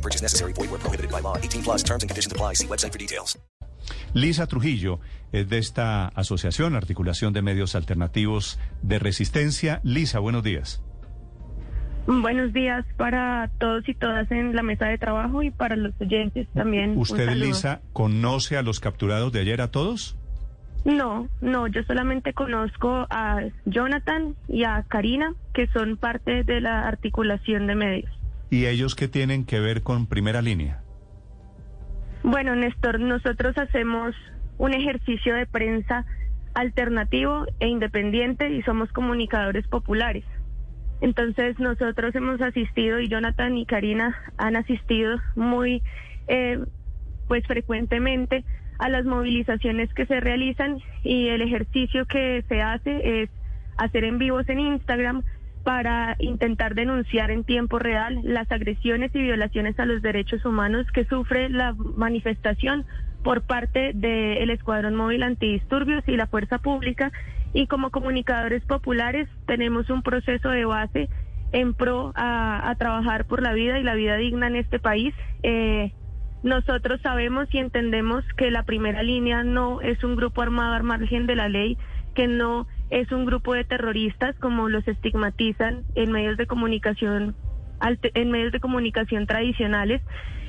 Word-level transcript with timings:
No 0.00 0.02
purchase 0.02 0.22
necessary. 0.22 0.54
Void 0.54 0.70
where 0.70 0.80
prohibited 0.80 1.10
by 1.10 1.20
law. 1.20 1.36
18 1.36 1.62
plus 1.62 1.82
terms 1.82 2.02
and 2.02 2.08
conditions 2.08 2.32
apply. 2.32 2.54
See 2.54 2.66
website 2.66 2.92
for 2.92 2.98
details. 2.98 3.38
Lisa 4.14 4.46
Trujillo 4.46 5.00
es 5.32 5.48
de 5.48 5.58
esta 5.58 6.08
asociación, 6.08 6.74
Articulación 6.74 7.32
de 7.32 7.42
Medios 7.42 7.74
Alternativos 7.74 8.58
de 8.82 8.98
Resistencia. 8.98 9.80
Lisa, 9.82 10.18
buenos 10.18 10.42
días. 10.42 10.82
Buenos 12.06 12.52
días 12.52 12.86
para 12.96 13.50
todos 13.58 13.88
y 13.88 13.94
todas 13.94 14.30
en 14.30 14.56
la 14.56 14.62
mesa 14.62 14.86
de 14.86 14.96
trabajo 14.96 15.42
y 15.42 15.50
para 15.50 15.76
los 15.76 15.92
oyentes 16.00 16.48
también. 16.54 16.96
¿Usted. 16.96 17.34
Lisa, 17.34 17.82
conoce 17.92 18.56
a 18.56 18.62
los 18.62 18.80
capturados 18.80 19.32
de 19.32 19.40
ayer 19.40 19.60
a 19.60 19.70
todos? 19.70 20.16
No, 20.84 21.28
no, 21.42 21.66
yo 21.66 21.82
solamente 21.82 22.32
conozco 22.32 23.06
a 23.10 23.42
Jonathan 23.66 24.34
y 24.48 24.64
a 24.64 24.82
Karina, 24.88 25.34
que 25.52 25.66
son 25.68 25.98
parte 25.98 26.42
de 26.42 26.60
la 26.60 26.88
articulación 26.88 27.66
de 27.66 27.74
medios. 27.74 28.19
¿Y 28.50 28.66
ellos 28.66 28.96
qué 28.96 29.08
tienen 29.08 29.46
que 29.46 29.60
ver 29.60 29.82
con 29.82 30.06
primera 30.06 30.42
línea? 30.42 30.82
Bueno, 32.22 32.54
Néstor, 32.56 33.00
nosotros 33.00 33.56
hacemos 33.56 34.14
un 34.58 34.74
ejercicio 34.74 35.34
de 35.34 35.46
prensa 35.46 36.04
alternativo 36.54 37.46
e 37.60 37.68
independiente 37.68 38.50
y 38.50 38.62
somos 38.62 38.92
comunicadores 38.92 39.66
populares. 39.68 40.24
Entonces 41.00 41.58
nosotros 41.58 42.14
hemos 42.14 42.40
asistido 42.42 43.00
y 43.00 43.08
Jonathan 43.08 43.56
y 43.56 43.64
Karina 43.64 44.14
han 44.36 44.56
asistido 44.56 45.16
muy 45.34 45.82
eh, 46.28 46.58
pues 47.28 47.46
frecuentemente 47.46 48.44
a 48.78 48.88
las 48.88 49.04
movilizaciones 49.04 49.92
que 49.94 50.06
se 50.06 50.20
realizan 50.20 50.78
y 51.02 51.28
el 51.28 51.42
ejercicio 51.42 52.04
que 52.06 52.44
se 52.48 52.60
hace 52.60 53.22
es 53.22 53.30
hacer 53.78 54.04
en 54.04 54.18
vivos 54.18 54.48
en 54.48 54.60
Instagram 54.60 55.22
para 55.64 56.16
intentar 56.18 56.74
denunciar 56.74 57.30
en 57.30 57.44
tiempo 57.44 57.78
real 57.78 58.20
las 58.22 58.50
agresiones 58.50 59.14
y 59.14 59.22
violaciones 59.22 59.78
a 59.78 59.86
los 59.86 60.02
derechos 60.02 60.44
humanos 60.44 60.86
que 60.92 61.04
sufre 61.04 61.48
la 61.50 61.74
manifestación 61.74 62.86
por 63.22 63.42
parte 63.42 63.92
del 63.94 64.50
Escuadrón 64.50 64.94
Móvil 64.94 65.22
Antidisturbios 65.22 66.02
y 66.08 66.16
la 66.16 66.26
Fuerza 66.26 66.58
Pública 66.58 67.12
y 67.52 67.66
como 67.66 67.90
comunicadores 67.90 68.64
populares 68.64 69.28
tenemos 69.46 69.90
un 69.90 70.02
proceso 70.02 70.48
de 70.48 70.64
base 70.64 71.08
en 71.52 71.74
pro 71.74 72.12
a, 72.14 72.74
trabajar 72.78 73.26
por 73.26 73.42
la 73.42 73.52
vida 73.52 73.78
y 73.78 73.82
la 73.82 73.94
vida 73.94 74.16
digna 74.16 74.46
en 74.46 74.56
este 74.56 74.78
país. 74.78 75.14
Eh, 75.42 75.92
nosotros 76.42 77.00
sabemos 77.02 77.48
y 77.52 77.58
entendemos 77.58 78.24
que 78.36 78.50
la 78.50 78.62
primera 78.62 79.02
línea 79.02 79.44
no 79.44 79.80
es 79.80 80.02
un 80.04 80.16
grupo 80.16 80.42
armado 80.42 80.74
al 80.74 80.84
margen 80.84 81.26
de 81.26 81.36
la 81.36 81.48
ley, 81.48 81.76
que 82.14 82.28
no 82.28 82.66
es 82.90 83.10
un 83.12 83.24
grupo 83.24 83.54
de 83.54 83.64
terroristas 83.64 84.36
como 84.40 84.68
los 84.68 84.86
estigmatizan 84.86 85.84
en 85.94 86.12
medios 86.12 86.36
de 86.36 86.46
comunicación 86.46 87.34
en 88.14 88.30
medios 88.30 88.52
de 88.52 88.60
comunicación 88.60 89.26
tradicionales. 89.26 90.02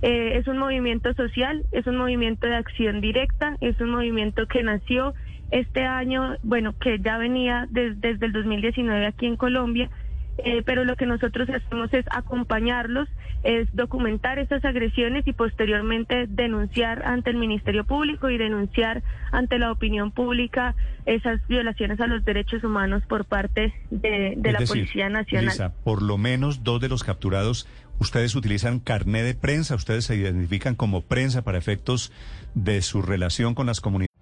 Eh, 0.00 0.38
es 0.38 0.46
un 0.46 0.56
movimiento 0.56 1.12
social, 1.12 1.62
es 1.72 1.86
un 1.86 1.96
movimiento 1.98 2.46
de 2.46 2.54
acción 2.54 3.00
directa, 3.02 3.56
es 3.60 3.78
un 3.80 3.90
movimiento 3.90 4.46
que 4.46 4.62
nació 4.62 5.14
este 5.50 5.84
año, 5.84 6.36
bueno, 6.42 6.74
que 6.80 6.98
ya 7.00 7.18
venía 7.18 7.66
des- 7.70 8.00
desde 8.00 8.26
el 8.26 8.32
2019 8.32 9.06
aquí 9.06 9.26
en 9.26 9.36
Colombia, 9.36 9.90
eh, 10.38 10.62
pero 10.64 10.84
lo 10.84 10.94
que 10.94 11.04
nosotros 11.04 11.48
hacemos 11.50 11.92
es 11.92 12.04
acompañarlos, 12.10 13.08
es 13.42 13.68
documentar 13.74 14.38
esas 14.38 14.64
agresiones 14.64 15.26
y 15.26 15.32
posteriormente 15.32 16.26
denunciar 16.28 17.04
ante 17.04 17.30
el 17.30 17.36
Ministerio 17.36 17.84
Público 17.84 18.30
y 18.30 18.38
denunciar 18.38 19.02
ante 19.32 19.58
la 19.58 19.72
opinión 19.72 20.12
pública 20.12 20.76
esas 21.06 21.44
violaciones 21.48 22.00
a 22.00 22.06
los 22.06 22.24
derechos 22.24 22.62
humanos 22.62 23.02
por 23.08 23.24
parte 23.24 23.74
de, 23.90 24.34
de 24.36 24.52
la 24.52 24.60
decir, 24.60 24.76
Policía 24.76 25.08
Nacional. 25.08 25.46
Lisa, 25.46 25.74
por 25.82 26.02
lo 26.02 26.18
menos 26.18 26.62
dos 26.62 26.80
de 26.80 26.88
los 26.88 27.02
capturados, 27.02 27.66
ustedes 27.98 28.36
utilizan 28.36 28.78
carné 28.78 29.24
de 29.24 29.34
prensa, 29.34 29.74
ustedes 29.74 30.04
se 30.04 30.14
identifican 30.16 30.76
como 30.76 31.02
prensa 31.02 31.42
para 31.42 31.58
efectos 31.58 32.12
de 32.54 32.80
su 32.82 33.02
relación 33.02 33.54
con 33.54 33.66
las 33.66 33.80
comunidades. 33.80 34.14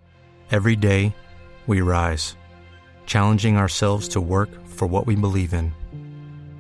Every 0.50 0.76
day, 0.76 1.12
we 1.66 1.82
rise, 1.82 2.36
challenging 3.04 3.58
ourselves 3.58 4.08
to 4.10 4.20
work 4.20 4.48
for 4.66 4.88
what 4.88 5.06
we 5.06 5.14
believe 5.14 5.52
in. 5.52 5.72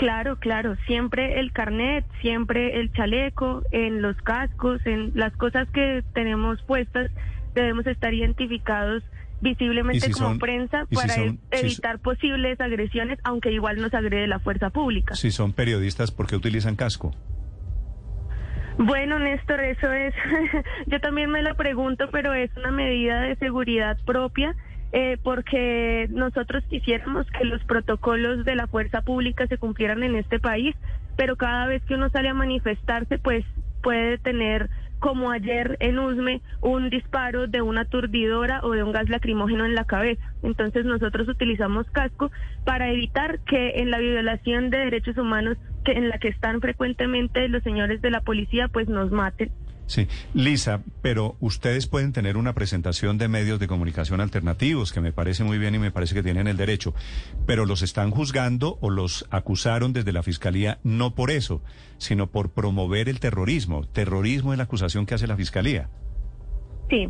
Claro, 0.00 0.36
claro, 0.38 0.76
siempre 0.86 1.40
el 1.40 1.52
carnet, 1.52 2.06
siempre 2.22 2.80
el 2.80 2.90
chaleco, 2.94 3.62
en 3.70 4.00
los 4.00 4.16
cascos, 4.22 4.80
en 4.86 5.12
las 5.14 5.36
cosas 5.36 5.68
que 5.74 6.02
tenemos 6.14 6.62
puestas, 6.62 7.10
debemos 7.54 7.86
estar 7.86 8.14
identificados 8.14 9.02
visiblemente 9.42 9.98
¿Y 9.98 10.00
si 10.00 10.12
como 10.12 10.28
son- 10.28 10.38
prensa 10.38 10.86
si 10.88 10.94
para 10.96 11.12
si 11.12 11.38
evitar 11.50 11.98
posibles 11.98 12.58
agresiones, 12.62 13.18
aunque 13.24 13.52
igual 13.52 13.76
nos 13.82 13.92
agrede 13.92 14.26
la 14.26 14.38
fuerza 14.38 14.70
pública. 14.70 15.14
Si 15.16 15.30
son 15.30 15.52
periodistas, 15.52 16.10
¿por 16.10 16.26
qué 16.26 16.36
utilizan 16.36 16.76
casco? 16.76 17.14
Bueno, 18.78 19.18
Néstor, 19.18 19.60
eso 19.60 19.92
es, 19.92 20.14
yo 20.86 20.98
también 21.00 21.30
me 21.30 21.42
lo 21.42 21.54
pregunto, 21.56 22.08
pero 22.10 22.32
es 22.32 22.50
una 22.56 22.70
medida 22.70 23.20
de 23.20 23.36
seguridad 23.36 23.98
propia, 24.06 24.56
eh, 24.92 25.18
porque 25.22 26.08
nosotros 26.10 26.64
quisiéramos 26.68 27.26
que 27.30 27.44
los 27.44 27.62
protocolos 27.64 28.44
de 28.44 28.56
la 28.56 28.66
fuerza 28.66 29.02
pública 29.02 29.46
se 29.46 29.58
cumplieran 29.58 30.02
en 30.02 30.16
este 30.16 30.40
país, 30.40 30.74
pero 31.16 31.36
cada 31.36 31.66
vez 31.66 31.82
que 31.84 31.94
uno 31.94 32.08
sale 32.10 32.28
a 32.28 32.34
manifestarse, 32.34 33.18
pues 33.18 33.44
puede 33.82 34.18
tener, 34.18 34.68
como 34.98 35.30
ayer 35.30 35.76
en 35.80 35.98
Usme, 35.98 36.40
un 36.60 36.90
disparo 36.90 37.46
de 37.46 37.62
una 37.62 37.82
aturdidora 37.82 38.60
o 38.62 38.72
de 38.72 38.82
un 38.82 38.92
gas 38.92 39.08
lacrimógeno 39.08 39.64
en 39.64 39.74
la 39.74 39.84
cabeza. 39.84 40.22
Entonces 40.42 40.84
nosotros 40.84 41.28
utilizamos 41.28 41.88
casco 41.90 42.30
para 42.64 42.90
evitar 42.90 43.38
que 43.40 43.74
en 43.76 43.90
la 43.90 43.98
violación 43.98 44.70
de 44.70 44.78
derechos 44.78 45.16
humanos 45.16 45.56
que 45.84 45.92
en 45.92 46.08
la 46.08 46.18
que 46.18 46.28
están 46.28 46.60
frecuentemente 46.60 47.48
los 47.48 47.62
señores 47.62 48.00
de 48.02 48.10
la 48.10 48.20
policía, 48.20 48.68
pues 48.68 48.88
nos 48.88 49.10
maten. 49.10 49.50
Sí, 49.90 50.06
Lisa, 50.34 50.84
pero 51.02 51.34
ustedes 51.40 51.88
pueden 51.88 52.12
tener 52.12 52.36
una 52.36 52.52
presentación 52.52 53.18
de 53.18 53.26
medios 53.26 53.58
de 53.58 53.66
comunicación 53.66 54.20
alternativos, 54.20 54.92
que 54.92 55.00
me 55.00 55.10
parece 55.10 55.42
muy 55.42 55.58
bien 55.58 55.74
y 55.74 55.80
me 55.80 55.90
parece 55.90 56.14
que 56.14 56.22
tienen 56.22 56.46
el 56.46 56.56
derecho, 56.56 56.94
pero 57.44 57.66
los 57.66 57.82
están 57.82 58.12
juzgando 58.12 58.78
o 58.80 58.88
los 58.88 59.26
acusaron 59.32 59.92
desde 59.92 60.12
la 60.12 60.22
Fiscalía 60.22 60.78
no 60.84 61.16
por 61.16 61.32
eso, 61.32 61.60
sino 61.98 62.28
por 62.28 62.52
promover 62.52 63.08
el 63.08 63.18
terrorismo. 63.18 63.84
Terrorismo 63.84 64.52
es 64.52 64.58
la 64.58 64.64
acusación 64.64 65.06
que 65.06 65.14
hace 65.14 65.26
la 65.26 65.36
Fiscalía. 65.36 65.88
Sí. 66.88 67.08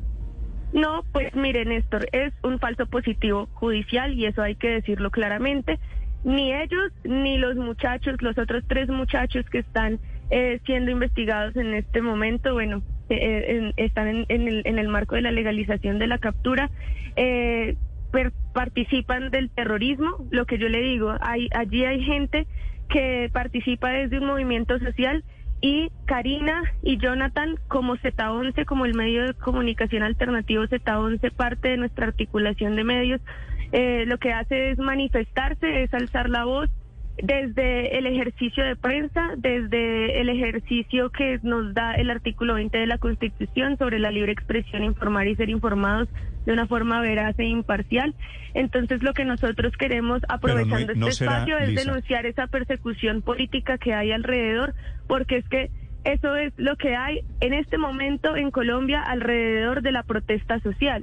No, 0.73 1.05
pues 1.13 1.35
mire, 1.35 1.67
Néstor, 1.67 2.07
es 2.13 2.33
un 2.43 2.59
falso 2.61 2.87
positivo 2.87 3.47
judicial 3.53 4.15
y 4.15 4.25
eso 4.25 4.41
hay 4.41 4.55
que 4.55 4.69
decirlo 4.69 5.11
claramente. 5.11 5.79
Ni 6.23 6.53
ellos 6.53 6.93
ni 7.05 7.39
los 7.39 7.57
muchachos, 7.57 8.17
los 8.21 8.37
otros 8.39 8.63
tres 8.69 8.89
muchachos 8.89 9.45
que 9.51 9.59
están 9.59 9.99
eh, 10.31 10.61
siendo 10.67 10.91
investigados 10.91 11.57
en 11.57 11.75
este 11.75 12.03
momento, 12.03 12.53
bueno, 12.53 12.83
eh, 13.09 13.45
en- 13.49 13.73
están 13.77 14.07
en, 14.09 14.27
en 14.29 14.47
el, 14.49 14.63
en 14.65 14.79
el 14.79 14.89
marco 14.89 15.15
de 15.17 15.23
la 15.23 15.33
legalización 15.33 15.99
de 15.99 16.07
la 16.07 16.19
captura, 16.19 16.71
eh, 17.17 17.77
per- 18.13 18.33
participan 18.53 19.31
del 19.31 19.51
terrorismo. 19.51 20.09
Lo 20.31 20.45
que 20.47 20.59
yo 20.59 20.69
le 20.69 20.81
digo, 20.83 21.15
hay, 21.21 21.49
allí 21.55 21.85
hay 21.85 22.03
gente 22.05 22.47
que 22.89 23.31
participa 23.33 23.91
desde 23.91 24.19
un 24.19 24.27
movimiento 24.27 24.79
social 24.79 25.25
y 25.63 25.91
Karina 26.07 26.63
y 26.83 26.97
Jonathan 26.99 27.57
como 27.69 27.97
Z11, 27.97 28.65
como 28.65 28.85
el 28.87 28.95
medio 28.95 29.27
de 29.27 29.35
comunicación 29.35 30.03
alternativo 30.03 30.65
Z11, 30.65 31.33
parte 31.33 31.69
de 31.69 31.77
nuestra 31.77 32.07
articulación 32.07 32.77
de 32.77 32.85
medios, 32.85 33.21
eh, 33.73 34.05
lo 34.07 34.19
que 34.19 34.33
hace 34.33 34.71
es 34.71 34.79
manifestarse, 34.79 35.83
es 35.83 35.93
alzar 35.95 36.29
la 36.29 36.45
voz, 36.45 36.71
desde 37.23 37.99
el 37.99 38.07
ejercicio 38.07 38.65
de 38.65 38.77
prensa, 38.77 39.31
desde 39.37 40.21
el 40.21 40.29
ejercicio 40.29 41.11
que 41.11 41.39
nos 41.43 41.75
da 41.75 41.95
el 41.95 42.11
artículo 42.11 42.55
20 42.55 42.79
de 42.79 42.87
la 42.87 42.99
Constitución 42.99 43.77
sobre 43.79 43.99
la 43.99 44.11
libre 44.11 44.33
expresión, 44.33 44.85
informar 44.85 45.29
y 45.29 45.37
ser 45.37 45.51
informados 45.51 46.09
de 46.47 46.53
una 46.53 46.67
forma 46.67 47.01
veraz 47.01 47.39
e 47.39 47.45
imparcial. 47.45 48.15
Entonces, 48.55 49.03
lo 49.03 49.13
que 49.13 49.25
nosotros 49.25 49.73
queremos, 49.77 50.23
aprovechando 50.29 50.95
no 50.95 51.09
este 51.09 51.25
será, 51.25 51.33
espacio, 51.33 51.59
es 51.59 51.69
Lisa. 51.71 51.85
denunciar 51.85 52.27
esa 52.27 52.47
persecución 52.47 53.23
política 53.23 53.79
que 53.79 53.95
hay 53.95 54.13
alrededor, 54.13 54.75
porque 55.07 55.37
es 55.37 55.49
que 55.49 55.71
eso 56.05 56.35
es 56.35 56.55
lo 56.57 56.77
que 56.77 56.97
hay 56.97 57.21
en 57.41 57.53
este 57.53 57.77
momento 57.77 58.35
en 58.35 58.51
Colombia 58.51 59.03
alrededor 59.03 59.83
de 59.83 59.93
la 59.93 60.03
protesta 60.03 60.59
social. 60.61 61.03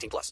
18 0.01 0.09
plus. 0.09 0.29